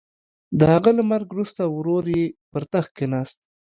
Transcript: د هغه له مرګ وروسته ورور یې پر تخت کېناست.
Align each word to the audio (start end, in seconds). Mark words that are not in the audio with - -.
د 0.57 0.59
هغه 0.73 0.91
له 0.97 1.03
مرګ 1.11 1.27
وروسته 1.31 1.61
ورور 1.65 2.05
یې 2.15 2.23
پر 2.51 2.63
تخت 2.73 2.91
کېناست. 2.97 3.37